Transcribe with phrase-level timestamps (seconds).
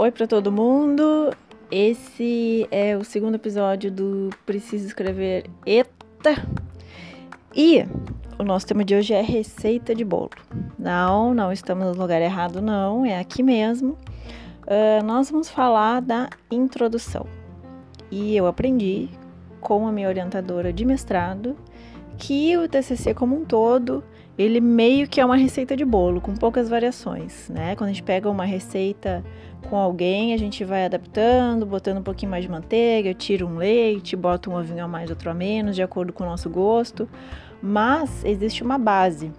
[0.00, 1.34] Oi para todo mundo.
[1.72, 6.40] Esse é o segundo episódio do Preciso Escrever Eta.
[7.52, 7.84] E
[8.38, 10.30] o nosso tema de hoje é receita de bolo.
[10.78, 13.98] Não, não estamos no lugar errado, não, é aqui mesmo.
[14.68, 17.26] Uh, nós vamos falar da introdução.
[18.08, 19.08] E eu aprendi
[19.60, 21.56] com a minha orientadora de mestrado
[22.16, 24.04] que o TCC como um todo
[24.38, 27.74] ele meio que é uma receita de bolo, com poucas variações, né?
[27.74, 29.24] Quando a gente pega uma receita
[29.68, 34.14] com alguém, a gente vai adaptando, botando um pouquinho mais de manteiga, tira um leite,
[34.14, 37.08] bota um ovinho a mais, outro a menos, de acordo com o nosso gosto.
[37.60, 39.32] Mas existe uma base.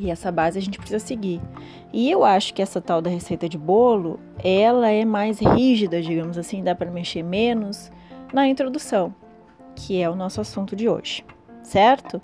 [0.00, 1.40] E essa base a gente precisa seguir.
[1.92, 6.36] E eu acho que essa tal da receita de bolo, ela é mais rígida, digamos
[6.36, 7.92] assim, dá para mexer menos
[8.32, 9.14] na introdução,
[9.76, 11.24] que é o nosso assunto de hoje,
[11.62, 12.20] certo?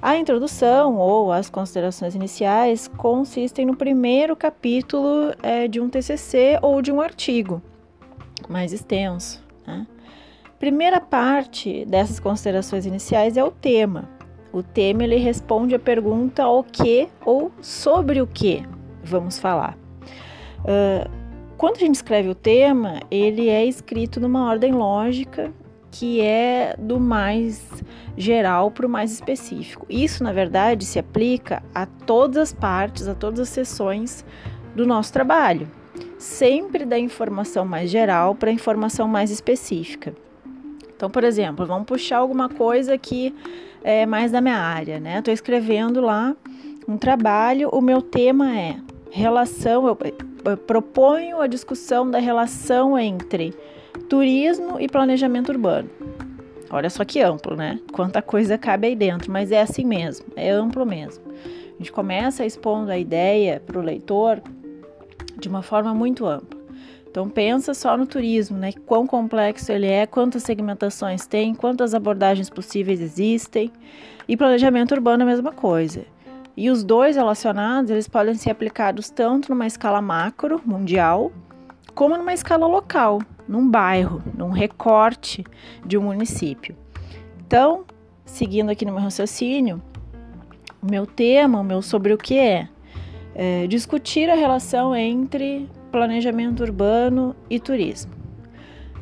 [0.00, 6.82] A introdução ou as considerações iniciais consistem no primeiro capítulo é, de um TCC ou
[6.82, 7.62] de um artigo
[8.48, 9.42] mais extenso.
[9.66, 9.86] Né?
[10.58, 14.08] Primeira parte dessas considerações iniciais é o tema.
[14.52, 18.62] O tema ele responde a pergunta o que ou sobre o que
[19.02, 19.76] vamos falar.
[20.60, 21.10] Uh,
[21.56, 25.52] quando a gente escreve o tema, ele é escrito numa ordem lógica
[25.98, 27.64] que é do mais
[28.18, 29.86] geral para o mais específico.
[29.88, 34.24] Isso, na verdade, se aplica a todas as partes, a todas as sessões
[34.74, 35.66] do nosso trabalho,
[36.18, 40.14] sempre da informação mais geral para a informação mais específica.
[40.94, 43.34] Então, por exemplo, vamos puxar alguma coisa que
[43.82, 45.18] é mais da minha área, né?
[45.18, 46.36] Estou escrevendo lá
[46.86, 48.76] um trabalho, o meu tema é
[49.10, 49.98] relação, eu,
[50.44, 53.54] eu proponho a discussão da relação entre
[54.08, 55.90] turismo e planejamento urbano.
[56.70, 57.78] Olha só que amplo, né?
[57.92, 61.24] Quanta coisa cabe aí dentro, mas é assim mesmo, é amplo mesmo.
[61.28, 64.42] A gente começa expondo a ideia para o leitor
[65.38, 66.58] de uma forma muito ampla.
[67.08, 68.72] Então pensa só no turismo, né?
[68.84, 73.70] Quão complexo ele é, quantas segmentações tem, quantas abordagens possíveis existem.
[74.28, 76.04] E planejamento urbano é a mesma coisa.
[76.56, 81.30] E os dois relacionados, eles podem ser aplicados tanto numa escala macro, mundial,
[81.94, 85.44] como numa escala local, num bairro, num recorte
[85.84, 86.76] de um município.
[87.46, 87.84] Então,
[88.24, 89.82] seguindo aqui no meu raciocínio,
[90.82, 92.68] o meu tema, o meu sobre o que é,
[93.34, 98.12] é discutir a relação entre planejamento urbano e turismo.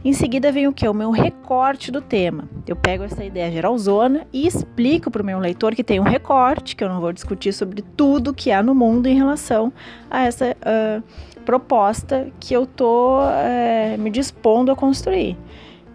[0.05, 0.87] Em seguida vem o que?
[0.87, 2.47] O meu recorte do tema.
[2.67, 6.77] Eu pego essa ideia geralzona e explico para o meu leitor que tem um recorte,
[6.77, 9.73] que eu não vou discutir sobre tudo que há no mundo em relação
[10.11, 11.03] a essa uh,
[11.41, 15.39] proposta que eu estou é, me dispondo a construir.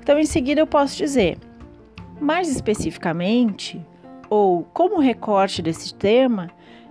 [0.02, 1.38] Então, em seguida, eu posso dizer,
[2.20, 3.80] mais especificamente,
[4.28, 6.50] ou como recorte desse tema,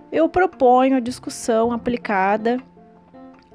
[0.09, 2.59] eu proponho a discussão aplicada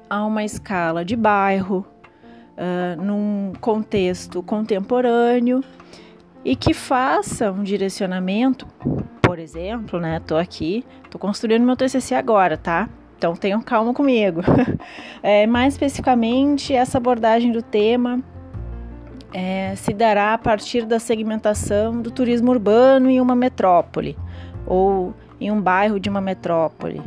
[0.07, 1.83] a uma escala de bairro,
[2.57, 5.63] uh, num contexto contemporâneo
[6.43, 8.67] e que faça um direcionamento,
[9.21, 10.21] por exemplo, né?
[10.25, 12.87] Tô aqui, tô construindo meu TCC agora, tá?
[13.17, 14.41] Então tenham calma comigo.
[15.23, 18.23] É, mais especificamente, essa abordagem do tema
[19.33, 24.15] é, se dará a partir da segmentação do turismo urbano em uma metrópole
[24.67, 27.01] ou em um bairro de uma metrópole.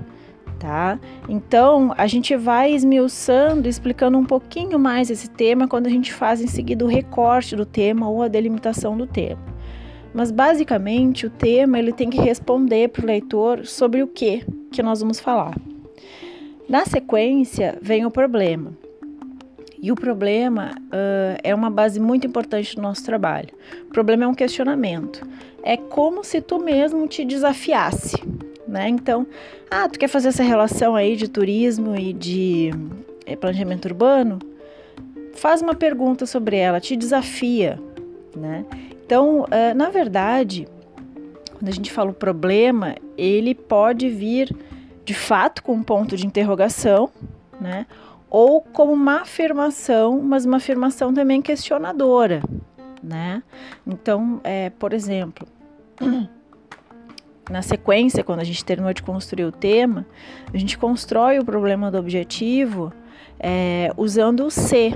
[0.58, 0.98] Tá?
[1.28, 6.41] Então, a gente vai esmiuçando, explicando um pouquinho mais esse tema quando a gente faz
[6.41, 9.41] em seguida o recorte do tema ou a delimitação do tema.
[10.12, 14.82] Mas basicamente o tema ele tem que responder para o leitor sobre o que que
[14.82, 15.54] nós vamos falar.
[16.68, 18.72] Na sequência, vem o problema.
[19.80, 23.50] E o problema uh, é uma base muito importante do nosso trabalho.
[23.84, 25.26] O problema é um questionamento.
[25.62, 28.16] É como se tu mesmo te desafiasse,
[28.68, 28.88] né?
[28.88, 29.26] Então,
[29.70, 32.70] ah, tu quer fazer essa relação aí de turismo e de
[33.24, 34.38] é, planejamento urbano?
[35.34, 37.80] Faz uma pergunta sobre ela, te desafia,
[38.36, 38.64] né?
[39.04, 40.68] Então, uh, na verdade,
[41.54, 44.54] quando a gente fala o problema, ele pode vir
[45.04, 47.10] de fato com um ponto de interrogação,
[47.59, 47.86] né?
[48.28, 52.42] Ou como uma afirmação, mas uma afirmação também questionadora,
[53.03, 53.42] né?
[53.86, 55.48] Então, é, por exemplo,
[57.50, 60.06] na sequência, quando a gente terminou de construir o tema,
[60.53, 62.92] a gente constrói o problema do objetivo
[63.39, 64.95] é, usando o C,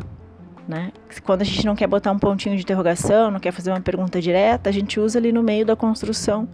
[0.69, 0.93] né?
[1.25, 4.21] Quando a gente não quer botar um pontinho de interrogação, não quer fazer uma pergunta
[4.21, 6.49] direta, a gente usa ali no meio da construção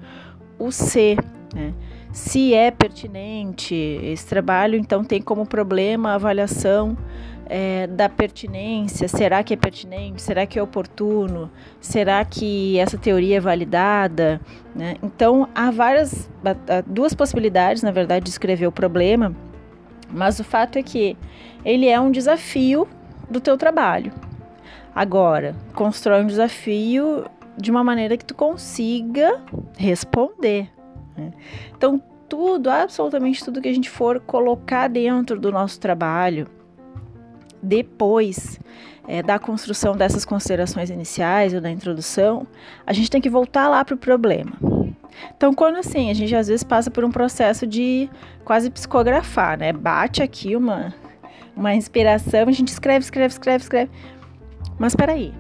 [0.59, 1.17] o C,
[1.55, 1.73] né?
[2.13, 6.97] se é pertinente esse trabalho, então tem como problema a avaliação
[7.49, 9.09] é, da pertinência.
[9.09, 10.21] Será que é pertinente?
[10.23, 11.51] Será que é oportuno?
[11.81, 14.41] Será que essa teoria é validada?
[14.75, 14.97] Né?
[15.03, 16.31] Então há várias,
[16.87, 19.35] duas possibilidades, na verdade, de escrever o problema.
[20.11, 21.17] Mas o fato é que
[21.65, 22.89] ele é um desafio
[23.31, 24.13] do teu trabalho.
[24.95, 29.43] Agora, constrói um desafio de uma maneira que tu consiga
[29.77, 30.71] responder.
[31.17, 31.33] Né?
[31.77, 36.49] Então, tudo, absolutamente tudo que a gente for colocar dentro do nosso trabalho,
[37.63, 38.59] depois
[39.07, 42.47] é, da construção dessas considerações iniciais ou da introdução,
[42.87, 44.53] a gente tem que voltar lá para o problema.
[45.37, 48.09] Então, quando assim, a gente às vezes passa por um processo de
[48.45, 49.73] quase psicografar, né?
[49.73, 50.95] Bate aqui uma,
[51.57, 53.91] uma inspiração, a gente escreve, escreve, escreve, escreve.
[54.79, 55.33] Mas peraí,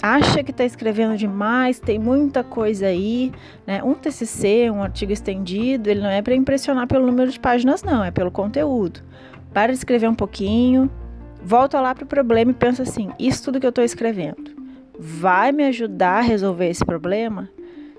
[0.00, 3.32] acha que está escrevendo demais, tem muita coisa aí,
[3.66, 3.82] né?
[3.82, 8.04] Um TCC, um artigo estendido, ele não é para impressionar pelo número de páginas, não,
[8.04, 9.00] é pelo conteúdo.
[9.52, 10.90] Para de escrever um pouquinho,
[11.44, 14.54] volta lá para o problema e pensa assim: isso tudo que eu estou escrevendo
[14.98, 17.50] vai me ajudar a resolver esse problema?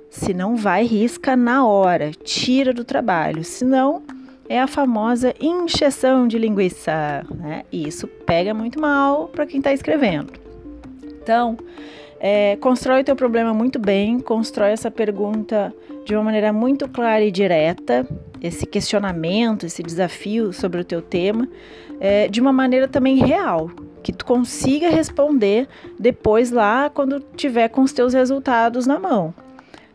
[0.10, 3.44] Se não vai, risca na hora, tira do trabalho.
[3.44, 4.02] Se não,
[4.48, 7.64] é a famosa injeção de linguiça, né?
[7.72, 10.32] E isso pega muito mal para quem está escrevendo.
[11.04, 11.58] Então,
[12.20, 15.74] é, constrói o teu problema muito bem, constrói essa pergunta
[16.06, 18.08] de uma maneira muito clara e direta,
[18.42, 21.48] esse questionamento, esse desafio sobre o teu tema,
[22.00, 23.70] é, de uma maneira também real,
[24.04, 25.68] que tu consiga responder
[26.00, 29.34] depois lá quando tiver com os teus resultados na mão.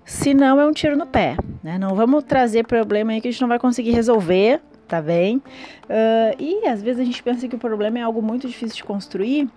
[0.04, 1.36] Se não, é um tiro no pé.
[1.62, 1.78] Né?
[1.78, 5.36] Não vamos trazer problema aí que a gente não vai conseguir resolver, tá bem?
[5.36, 8.84] Uh, e às vezes a gente pensa que o problema é algo muito difícil de
[8.84, 9.48] construir,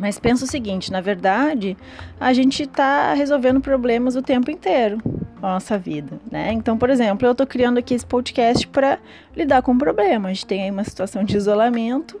[0.00, 1.76] mas pensa o seguinte: na verdade,
[2.18, 4.98] a gente está resolvendo problemas o tempo inteiro
[5.40, 6.52] na nossa vida, né?
[6.52, 8.98] Então, por exemplo, eu estou criando aqui esse podcast para
[9.36, 10.30] lidar com um problema.
[10.30, 12.18] A gente tem aí uma situação de isolamento.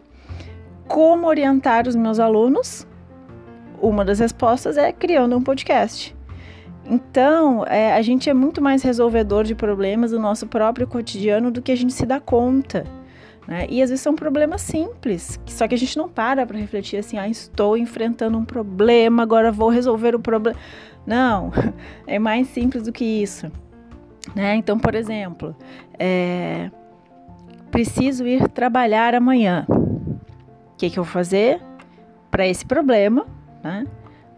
[0.86, 2.86] Como orientar os meus alunos?
[3.80, 6.14] Uma das respostas é criando um podcast.
[6.84, 11.62] Então, é, a gente é muito mais resolvedor de problemas do nosso próprio cotidiano do
[11.62, 12.84] que a gente se dá conta.
[13.50, 13.66] Né?
[13.68, 17.18] E às vezes são problemas simples, só que a gente não para para refletir assim,
[17.18, 20.56] ah, estou enfrentando um problema, agora vou resolver o problema.
[21.04, 21.50] Não,
[22.06, 23.50] é mais simples do que isso.
[24.36, 24.54] Né?
[24.54, 25.56] Então, por exemplo,
[25.98, 26.70] é,
[27.72, 29.66] preciso ir trabalhar amanhã.
[29.68, 31.60] O que, que eu vou fazer
[32.30, 33.26] para esse problema?
[33.64, 33.84] Né?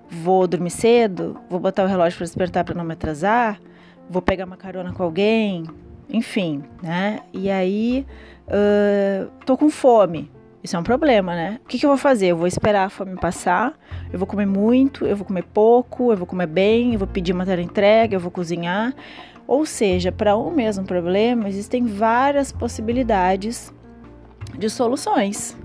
[0.09, 1.39] Vou dormir cedo?
[1.51, 3.61] Vou botar o relógio para despertar para não me atrasar?
[4.09, 5.67] Vou pegar uma carona com alguém?
[6.09, 7.21] Enfim, né?
[7.33, 8.07] E aí,
[8.49, 10.31] uh, tô com fome.
[10.63, 11.59] Isso é um problema, né?
[11.65, 12.29] O que, que eu vou fazer?
[12.29, 13.75] Eu vou esperar a fome passar,
[14.13, 17.33] eu vou comer muito, eu vou comer pouco, eu vou comer bem, eu vou pedir
[17.33, 18.95] uma entrega, eu vou cozinhar.
[19.47, 23.73] Ou seja, para um mesmo problema, existem várias possibilidades
[24.57, 25.57] de soluções.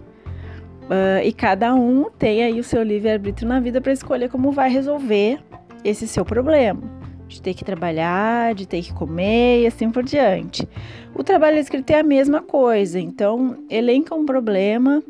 [0.86, 4.70] Uh, e cada um tem aí o seu livre-arbítrio na vida para escolher como vai
[4.70, 5.40] resolver
[5.84, 6.97] esse seu problema
[7.28, 10.68] de ter que trabalhar, de ter que comer e assim por diante.
[11.14, 15.04] O trabalho escrito é a mesma coisa, então elenca um problema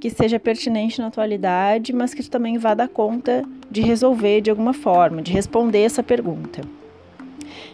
[0.00, 4.50] que seja pertinente na atualidade, mas que tu também vá dar conta de resolver de
[4.50, 6.62] alguma forma, de responder essa pergunta.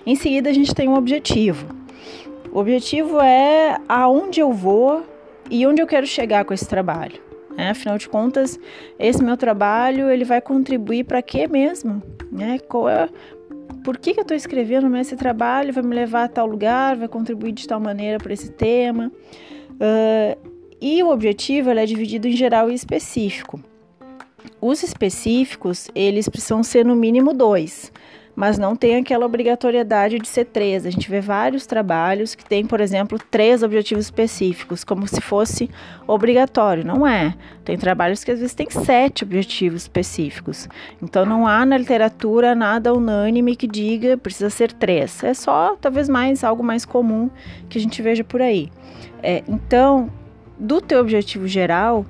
[0.05, 1.67] Em seguida, a gente tem um objetivo.
[2.53, 5.05] O objetivo é aonde eu vou
[5.51, 7.21] e onde eu quero chegar com esse trabalho.
[7.57, 7.71] Né?
[7.71, 8.59] Afinal de contas,
[8.99, 12.03] esse meu trabalho ele vai contribuir para quê mesmo?
[12.31, 12.59] Né?
[12.59, 13.09] Qual é
[13.87, 17.07] por que, que eu estou escrevendo esse trabalho, vai me levar a tal lugar, vai
[17.07, 19.13] contribuir de tal maneira para esse tema.
[19.75, 20.51] Uh,
[20.81, 23.61] e o objetivo é dividido em geral e específico.
[24.61, 27.93] Os específicos, eles precisam ser no mínimo dois
[28.37, 30.85] mas não tem aquela obrigatoriedade de ser três.
[30.85, 35.71] A gente vê vários trabalhos que tem, por exemplo, três objetivos específicos, como se fosse
[36.07, 36.85] obrigatório.
[36.85, 37.35] Não é.
[37.65, 40.69] Tem trabalhos que às vezes tem sete objetivos específicos.
[41.03, 45.25] Então não há na literatura nada unânime que diga precisa ser três.
[45.25, 47.31] É só talvez mais algo mais comum
[47.71, 48.71] que a gente veja por aí.
[49.23, 50.11] É, então,
[50.59, 52.05] do teu objetivo geral,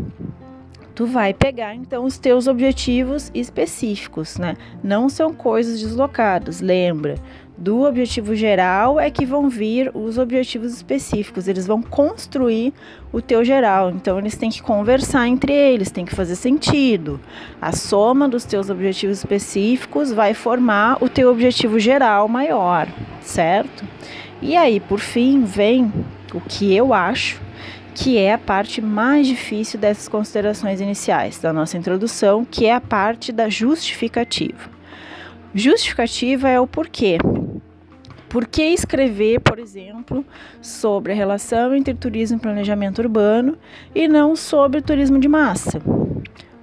[0.97, 4.57] tu vai pegar então os teus objetivos específicos, né?
[4.83, 7.17] Não são coisas deslocadas, lembra?
[7.59, 12.73] Do objetivo geral é que vão vir os objetivos específicos, eles vão construir
[13.12, 17.21] o teu geral, então eles têm que conversar entre eles, tem que fazer sentido.
[17.61, 22.88] A soma dos teus objetivos específicos vai formar o teu objetivo geral maior,
[23.21, 23.85] certo?
[24.41, 25.93] E aí, por fim, vem
[26.33, 27.41] o que eu acho
[27.97, 32.81] que é a parte mais difícil dessas considerações iniciais da nossa introdução, que é a
[32.81, 34.71] parte da justificativa.
[35.55, 37.17] Justificativa é o porquê.
[38.29, 40.26] Por que escrever, por exemplo,
[40.61, 43.57] sobre a relação entre turismo e planejamento urbano
[43.95, 45.81] e não sobre turismo de massa?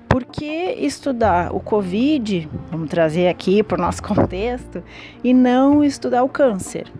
[0.07, 4.83] Por que estudar o Covid, vamos trazer aqui para o nosso contexto,
[5.23, 6.91] e não estudar o câncer?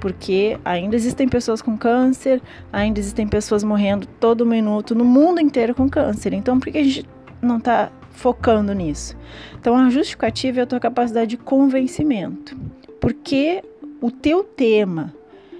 [0.00, 2.40] Porque ainda existem pessoas com câncer,
[2.72, 6.32] ainda existem pessoas morrendo todo minuto no mundo inteiro com câncer.
[6.32, 7.06] Então, por que a gente
[7.42, 9.16] não está focando nisso?
[9.60, 12.56] Então, a justificativa é a tua capacidade de convencimento.
[13.00, 13.62] Porque
[14.00, 15.14] o teu tema,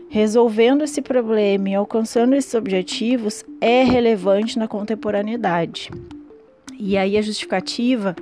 [0.08, 5.90] resolvendo esse problema e alcançando esses objetivos, é relevante na contemporaneidade.
[6.78, 8.14] E aí a justificativa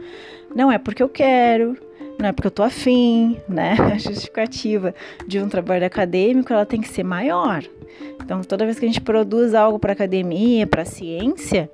[0.54, 1.76] não é porque eu quero,
[2.18, 3.76] não é porque eu tô afim, né?
[3.92, 4.94] A justificativa
[5.26, 7.62] de um trabalho acadêmico ela tem que ser maior.
[8.22, 11.70] Então, toda vez que a gente produz algo para academia, para ciência,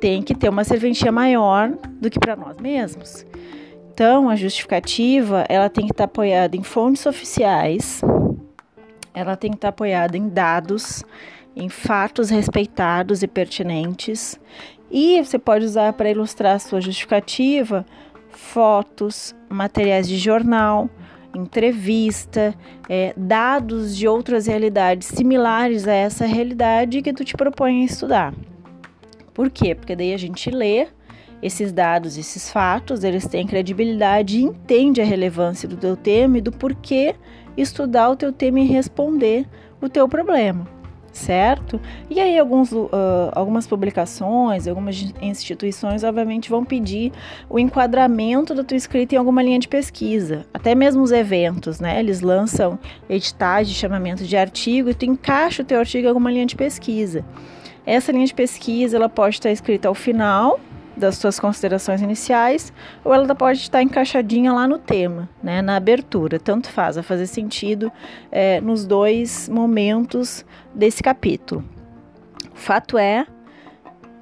[0.00, 3.26] tem que ter uma serventia maior do que para nós mesmos.
[3.92, 8.00] Então, a justificativa ela tem que estar tá apoiada em fontes oficiais,
[9.12, 11.04] ela tem que estar tá apoiada em dados,
[11.54, 14.40] em fatos respeitados e pertinentes.
[14.90, 17.84] E você pode usar para ilustrar a sua justificativa
[18.40, 20.90] fotos, materiais de jornal,
[21.34, 22.54] entrevista,
[22.88, 28.34] é, dados de outras realidades similares a essa realidade que tu te propõe a estudar.
[29.32, 29.74] Por quê?
[29.74, 30.88] Porque daí a gente lê
[31.40, 36.40] esses dados, esses fatos, eles têm credibilidade e entende a relevância do teu tema e
[36.40, 37.14] do porquê
[37.56, 39.46] estudar o teu tema e responder
[39.80, 40.79] o teu problema
[41.12, 41.80] certo?
[42.08, 42.88] E aí alguns, uh,
[43.32, 47.12] algumas publicações, algumas instituições, obviamente, vão pedir
[47.48, 50.46] o enquadramento da tua escrita em alguma linha de pesquisa.
[50.52, 51.98] Até mesmo os eventos, né?
[51.98, 56.30] Eles lançam editais de chamamento de artigo e tu encaixa o teu artigo em alguma
[56.30, 57.24] linha de pesquisa.
[57.84, 60.60] Essa linha de pesquisa, ela pode estar escrita ao final
[60.96, 62.72] das suas considerações iniciais,
[63.04, 66.38] ou ela pode estar encaixadinha lá no tema, né, na abertura.
[66.38, 67.90] Tanto faz, vai fazer sentido
[68.30, 70.44] é, nos dois momentos
[70.74, 71.64] desse capítulo.
[72.52, 73.26] O fato é,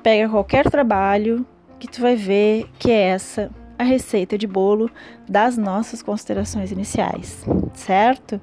[0.03, 1.45] pega qualquer trabalho
[1.79, 4.91] que tu vai ver que é essa a receita de bolo
[5.29, 7.45] das nossas considerações iniciais,
[7.75, 8.41] certo?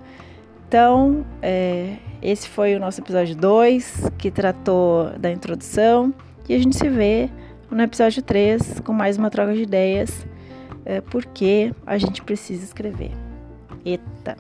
[0.67, 6.13] Então, é, esse foi o nosso episódio 2, que tratou da introdução,
[6.47, 7.29] e a gente se vê
[7.75, 10.25] no episódio 3 com mais uma troca de ideias,
[10.85, 13.11] é, porque a gente precisa escrever.
[13.83, 14.37] Eita!